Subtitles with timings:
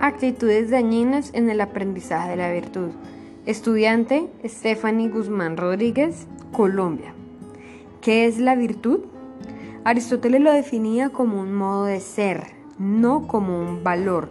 [0.00, 2.90] Actitudes dañinas en el aprendizaje de la virtud.
[3.46, 7.14] Estudiante Stephanie Guzmán Rodríguez, Colombia.
[8.00, 9.00] ¿Qué es la virtud?
[9.82, 12.44] Aristóteles lo definía como un modo de ser,
[12.78, 14.28] no como un valor,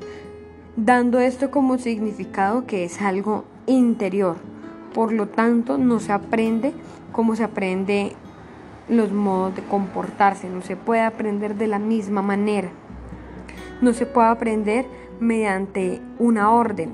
[0.77, 4.37] dando esto como significado que es algo interior.
[4.93, 6.71] Por lo tanto, no se aprende
[7.11, 8.13] como se aprende
[8.87, 12.69] los modos de comportarse, no se puede aprender de la misma manera.
[13.81, 14.85] No se puede aprender
[15.19, 16.93] mediante una orden,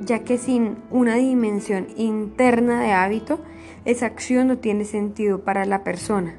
[0.00, 3.40] ya que sin una dimensión interna de hábito,
[3.84, 6.34] esa acción no tiene sentido para la persona.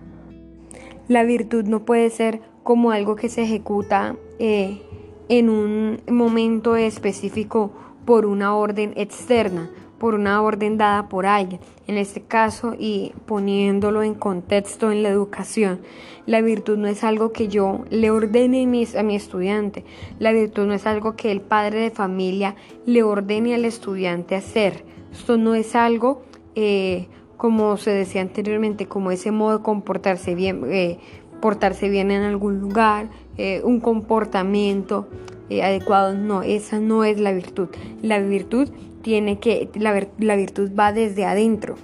[1.07, 4.81] La virtud no puede ser como algo que se ejecuta eh,
[5.29, 7.71] en un momento específico
[8.05, 9.69] por una orden externa,
[10.03, 15.07] por una orden dada por alguien, en este caso y poniéndolo en contexto en la
[15.07, 15.79] educación.
[16.25, 19.85] La virtud no es algo que yo le ordene a mi estudiante,
[20.19, 24.83] la virtud no es algo que el padre de familia le ordene al estudiante hacer.
[25.13, 26.23] Esto no es algo,
[26.55, 27.07] eh,
[27.37, 30.99] como se decía anteriormente, como ese modo de comportarse bien, eh,
[31.41, 33.07] portarse bien en algún lugar,
[33.37, 35.07] eh, un comportamiento
[35.49, 36.13] adecuado.
[36.13, 37.69] No, esa no es la virtud.
[38.01, 38.69] La virtud
[39.03, 41.75] tiene que, la, la virtud va desde adentro.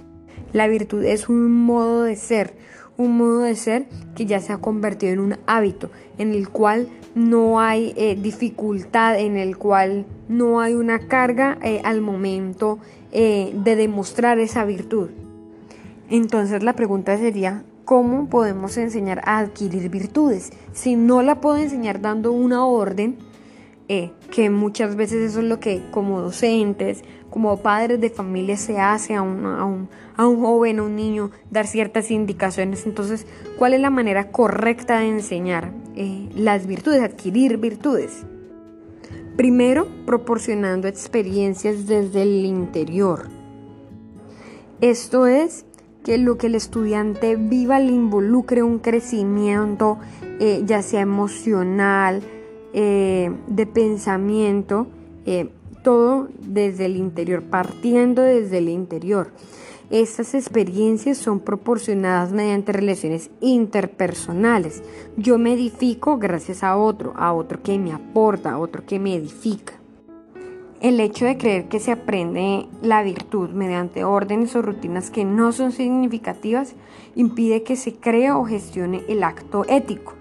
[0.52, 2.54] La virtud es un modo de ser,
[2.96, 6.88] un modo de ser que ya se ha convertido en un hábito, en el cual
[7.14, 12.78] no hay eh, dificultad, en el cual no hay una carga eh, al momento
[13.12, 15.10] eh, de demostrar esa virtud.
[16.08, 20.50] Entonces la pregunta sería, ¿cómo podemos enseñar a adquirir virtudes?
[20.72, 23.16] Si no la puedo enseñar dando una orden,
[23.92, 28.78] eh, que muchas veces eso es lo que como docentes, como padres de familia se
[28.78, 32.86] hace a un, a un, a un joven, a un niño, dar ciertas indicaciones.
[32.86, 33.26] Entonces,
[33.58, 38.24] ¿cuál es la manera correcta de enseñar eh, las virtudes, adquirir virtudes?
[39.36, 43.28] Primero, proporcionando experiencias desde el interior.
[44.80, 45.66] Esto es
[46.04, 49.98] que lo que el estudiante viva le involucre un crecimiento,
[50.38, 52.22] eh, ya sea emocional,
[52.72, 54.86] eh, de pensamiento,
[55.26, 55.50] eh,
[55.82, 59.32] todo desde el interior, partiendo desde el interior.
[59.90, 64.84] Estas experiencias son proporcionadas mediante relaciones interpersonales.
[65.16, 69.16] Yo me edifico gracias a otro, a otro que me aporta, a otro que me
[69.16, 69.74] edifica.
[70.80, 75.50] El hecho de creer que se aprende la virtud mediante órdenes o rutinas que no
[75.50, 76.74] son significativas
[77.16, 80.14] impide que se cree o gestione el acto ético.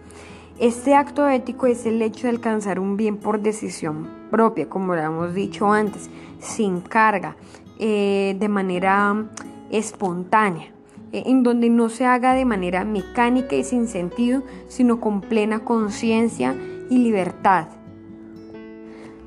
[0.60, 5.02] Este acto ético es el hecho de alcanzar un bien por decisión propia, como lo
[5.02, 6.10] hemos dicho antes,
[6.40, 7.38] sin carga,
[7.80, 9.30] eh, de manera
[9.72, 10.66] espontánea,
[11.14, 15.64] eh, en donde no se haga de manera mecánica y sin sentido, sino con plena
[15.64, 16.54] conciencia
[16.90, 17.68] y libertad.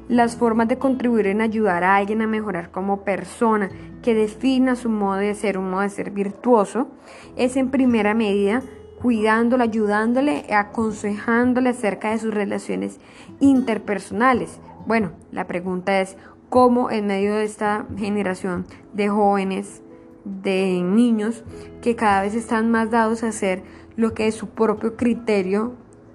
[0.09, 3.71] Las formas de contribuir en ayudar a alguien a mejorar como persona,
[4.03, 6.89] que defina su modo de ser, un modo de ser virtuoso,
[7.37, 8.63] es en primera medida
[9.03, 13.01] cuidándole, ayudándole, aconsejándole acerca de sus relaciones
[13.41, 14.61] interpersonales.
[14.87, 16.17] Bueno, la pregunta es
[16.49, 19.83] cómo en medio de esta generación de jóvenes,
[20.25, 21.43] de niños,
[21.83, 23.65] que cada vez están más dados a hacer
[23.97, 25.73] lo que es su propio criterio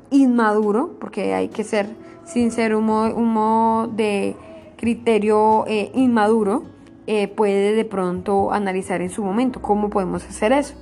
[0.10, 1.90] inmaduro, porque hay que ser
[2.24, 4.38] sin ser un modo, de
[4.78, 6.64] criterio eh, inmaduro,
[7.06, 10.76] eh, puede de pronto analizar en su momento cómo podemos hacer eso.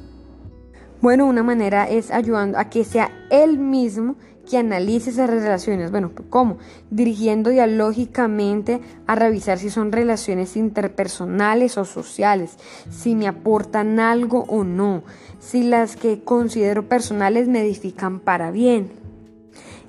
[1.05, 4.15] Bueno, una manera es ayudando a que sea él mismo
[4.49, 5.91] que analice esas relaciones.
[5.91, 6.57] Bueno, ¿cómo?
[6.89, 12.57] Dirigiendo dialógicamente a revisar si son relaciones interpersonales o sociales,
[12.89, 15.03] si me aportan algo o no,
[15.37, 18.89] si las que considero personales me edifican para bien.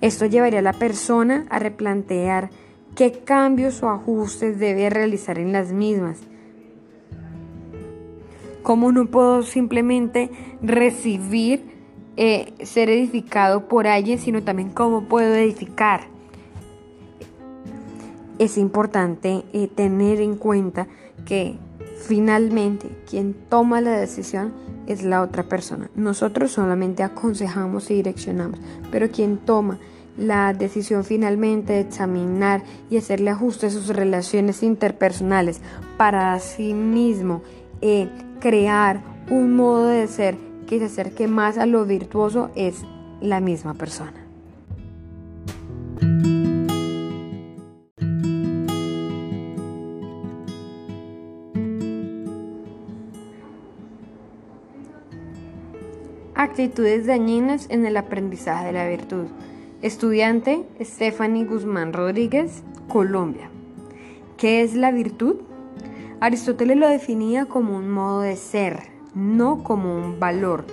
[0.03, 2.51] Esto llevaría a la persona a replantear
[2.95, 6.19] qué cambios o ajustes debe realizar en las mismas
[8.67, 10.29] ¿Cómo no puedo simplemente
[10.61, 11.71] recibir,
[12.17, 16.09] eh, ser edificado por alguien, sino también cómo puedo edificar?
[18.41, 20.89] Es importante eh, tener en cuenta
[21.25, 21.61] que
[22.09, 24.53] finalmente quien toma la decisión
[24.89, 25.89] es la otra persona.
[25.95, 28.59] Nosotros solamente aconsejamos y direccionamos,
[28.91, 29.79] pero quien toma
[30.19, 35.61] la decisión finalmente de examinar y hacerle ajuste a sus relaciones interpersonales
[35.97, 37.43] para sí mismo
[37.81, 38.09] eh,
[38.41, 40.37] crear un modo de ser
[40.67, 42.85] que se acerque más a lo virtuoso es
[43.21, 44.27] la misma persona.
[56.35, 59.25] Actitudes dañinas en el aprendizaje de la virtud.
[59.83, 63.51] Estudiante Stephanie Guzmán Rodríguez, Colombia.
[64.37, 65.37] ¿Qué es la virtud?
[66.19, 68.85] Aristóteles lo definía como un modo de ser,
[69.15, 70.65] no como un valor,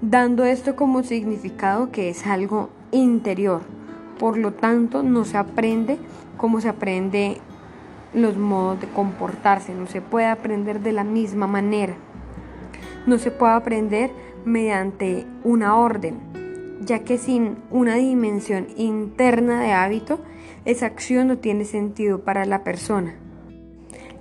[0.00, 3.62] dando esto como significado que es algo interior.
[4.18, 5.98] Por lo tanto, no se aprende
[6.36, 7.40] como se aprende
[8.14, 11.94] los modos de comportarse, no se puede aprender de la misma manera.
[13.06, 14.10] No se puede aprender
[14.44, 16.18] mediante una orden,
[16.80, 20.18] ya que sin una dimensión interna de hábito,
[20.64, 23.14] esa acción no tiene sentido para la persona.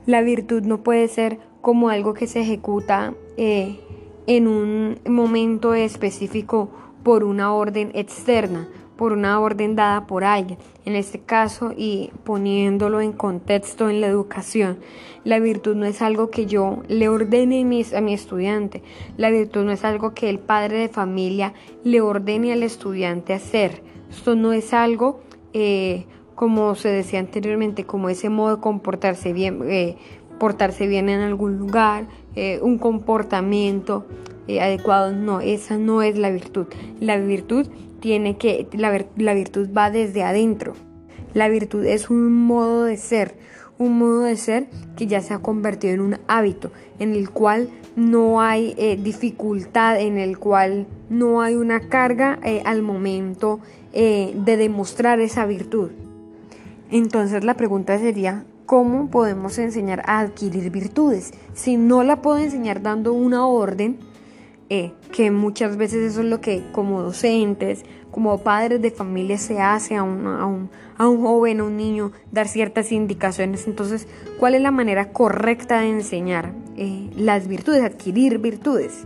[0.05, 3.79] La virtud no puede ser como algo que se ejecuta eh,
[4.27, 6.69] en un momento específico
[7.03, 8.67] por una orden externa,
[8.97, 10.59] por una orden dada por alguien.
[10.85, 14.79] En este caso, y poniéndolo en contexto en la educación,
[15.23, 18.83] la virtud no es algo que yo le ordene a mi estudiante.
[19.15, 21.53] La virtud no es algo que el padre de familia
[21.85, 23.81] le ordene al estudiante hacer.
[24.09, 25.21] Esto no es algo,
[25.53, 26.05] eh,
[26.43, 29.95] como se decía anteriormente, como ese modo de comportarse bien, eh,
[30.39, 32.05] portarse bien en algún lugar,
[32.35, 34.05] eh, un comportamiento
[34.59, 35.13] adecuado.
[35.13, 36.67] No, esa no es la virtud.
[36.99, 37.69] La virtud
[38.01, 40.73] tiene que, la, la virtud va desde adentro.
[41.33, 43.37] La virtud es un modo de ser,
[43.77, 44.67] un modo de ser
[44.97, 49.97] que ya se ha convertido en un hábito, en el cual no hay eh, dificultad,
[50.01, 53.61] en el cual no hay una carga eh, al momento
[53.93, 55.91] eh, de demostrar esa virtud.
[56.91, 61.31] Entonces la pregunta sería, ¿cómo podemos enseñar a adquirir virtudes?
[61.53, 63.97] Si no la puedo enseñar dando una orden,
[64.69, 69.59] eh, que muchas veces eso es lo que como docentes, como padres de familia se
[69.59, 73.67] hace a un, a un, a un joven, a un niño, dar ciertas indicaciones.
[73.67, 74.07] Entonces,
[74.39, 79.05] ¿cuál es la manera correcta de enseñar eh, las virtudes, adquirir virtudes?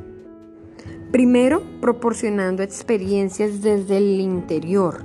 [1.12, 5.03] Primero, proporcionando experiencias desde el interior.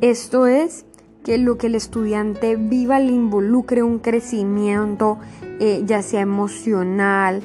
[0.00, 0.84] Esto es
[1.24, 5.18] que lo que el estudiante viva le involucre un crecimiento,
[5.60, 7.42] eh, ya sea emocional,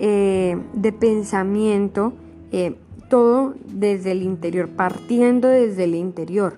[0.00, 2.12] eh, de pensamiento,
[2.52, 2.76] eh,
[3.10, 6.56] todo desde el interior, partiendo desde el interior.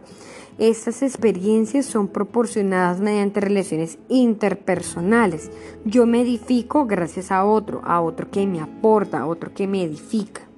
[0.59, 5.51] Estas experiencias son proporcionadas mediante relaciones interpersonales.
[5.87, 9.83] Yo me edifico gracias a otro, a otro que me aporta, a otro que me
[9.83, 10.50] edifica.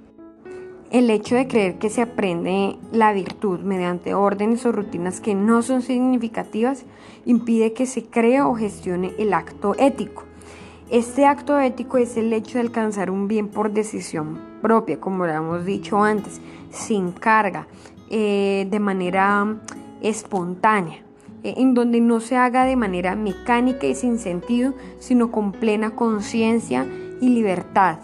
[0.93, 5.63] El hecho de creer que se aprende la virtud mediante órdenes o rutinas que no
[5.63, 6.85] son significativas
[7.25, 10.25] impide que se cree o gestione el acto ético.
[10.91, 15.33] Este acto ético es el hecho de alcanzar un bien por decisión propia, como lo
[15.33, 17.69] hemos dicho antes, sin carga,
[18.11, 19.63] eh, de manera
[20.03, 20.99] espontánea,
[21.43, 25.93] eh, en donde no se haga de manera mecánica y sin sentido, sino con plena
[25.93, 26.87] conciencia
[27.23, 27.97] y libertad.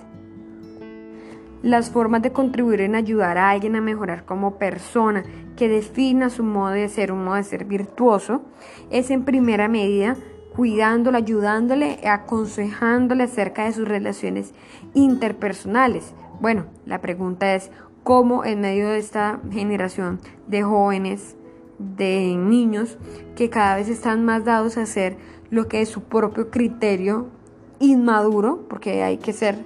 [1.62, 5.24] Las formas de contribuir en ayudar a alguien a mejorar como persona,
[5.56, 8.42] que defina su modo de ser, un modo de ser virtuoso,
[8.90, 10.16] es en primera medida
[10.54, 14.54] cuidándole, ayudándole, aconsejándole acerca de sus relaciones
[14.94, 16.14] interpersonales.
[16.40, 17.70] Bueno, la pregunta es
[18.04, 21.36] cómo en medio de esta generación de jóvenes,
[21.78, 22.98] de niños,
[23.36, 25.16] que cada vez están más dados a hacer
[25.50, 27.28] lo que es su propio criterio
[27.80, 29.56] inmaduro, porque hay que ser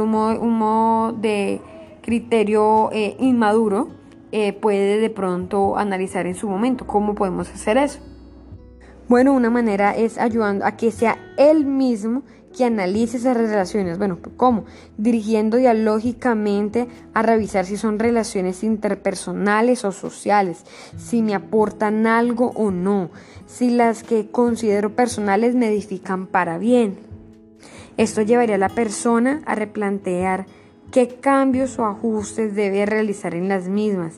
[0.00, 1.60] un modo, un modo de
[2.02, 3.88] criterio eh, inmaduro,
[4.32, 8.00] eh, puede de pronto analizar en su momento cómo podemos hacer eso.
[9.08, 12.22] Bueno, una manera es ayudando a que sea él mismo
[12.56, 13.98] que analice esas relaciones.
[13.98, 14.64] Bueno, ¿cómo?
[14.96, 20.64] Dirigiendo dialógicamente a revisar si son relaciones interpersonales o sociales,
[20.96, 23.10] si me aportan algo o no,
[23.46, 27.13] si las que considero personales me edifican para bien.
[27.96, 30.46] Esto llevaría a la persona a replantear
[30.90, 34.16] qué cambios o ajustes debe realizar en las mismas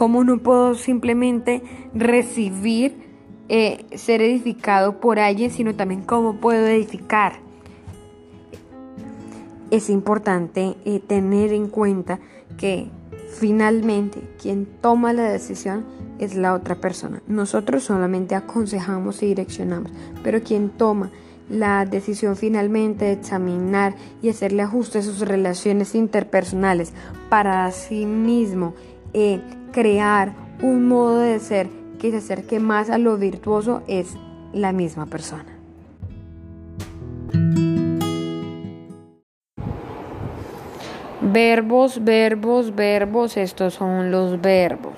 [0.00, 2.96] ¿Cómo no puedo simplemente recibir,
[3.50, 7.34] eh, ser edificado por alguien, sino también cómo puedo edificar?
[9.70, 12.18] Es importante eh, tener en cuenta
[12.56, 12.88] que
[13.38, 15.84] finalmente quien toma la decisión
[16.20, 17.22] es la otra persona.
[17.26, 19.90] Nosotros solamente aconsejamos y direccionamos,
[20.22, 21.10] pero quien toma
[21.48, 26.92] la decisión finalmente de examinar y hacerle ajustes a sus relaciones interpersonales
[27.28, 28.74] para sí mismo
[29.12, 29.40] eh,
[29.72, 34.14] crear un modo de ser que se acerque más a lo virtuoso es
[34.52, 35.56] la misma persona.
[41.20, 44.94] Verbos, verbos, verbos, estos son los verbos.